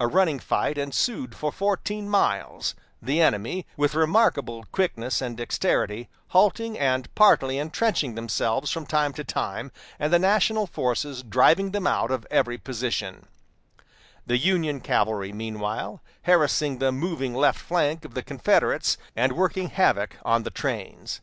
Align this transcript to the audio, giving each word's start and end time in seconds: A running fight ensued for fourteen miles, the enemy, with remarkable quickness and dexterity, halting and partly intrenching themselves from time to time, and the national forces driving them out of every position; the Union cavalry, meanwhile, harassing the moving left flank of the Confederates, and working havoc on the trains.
A 0.00 0.08
running 0.08 0.40
fight 0.40 0.76
ensued 0.76 1.32
for 1.36 1.52
fourteen 1.52 2.08
miles, 2.08 2.74
the 3.00 3.20
enemy, 3.22 3.68
with 3.76 3.94
remarkable 3.94 4.64
quickness 4.72 5.22
and 5.22 5.36
dexterity, 5.36 6.08
halting 6.30 6.76
and 6.76 7.06
partly 7.14 7.56
intrenching 7.56 8.16
themselves 8.16 8.72
from 8.72 8.84
time 8.84 9.12
to 9.12 9.22
time, 9.22 9.70
and 10.00 10.12
the 10.12 10.18
national 10.18 10.66
forces 10.66 11.22
driving 11.22 11.70
them 11.70 11.86
out 11.86 12.10
of 12.10 12.26
every 12.32 12.58
position; 12.58 13.28
the 14.26 14.38
Union 14.38 14.80
cavalry, 14.80 15.32
meanwhile, 15.32 16.00
harassing 16.22 16.78
the 16.80 16.90
moving 16.90 17.32
left 17.32 17.60
flank 17.60 18.04
of 18.04 18.14
the 18.14 18.24
Confederates, 18.24 18.98
and 19.14 19.34
working 19.34 19.68
havoc 19.70 20.16
on 20.24 20.42
the 20.42 20.50
trains. 20.50 21.20